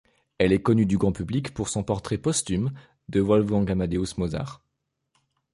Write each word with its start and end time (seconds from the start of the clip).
Elle 0.39 0.51
est 0.51 0.63
connue 0.63 0.87
du 0.87 0.97
grand 0.97 1.11
public 1.11 1.53
pour 1.53 1.69
son 1.69 1.83
portrait 1.83 2.17
posthume 2.17 2.71
de 3.09 3.19
Wolfgang 3.19 3.69
Amadeus 3.69 4.17
Mozart. 4.17 4.63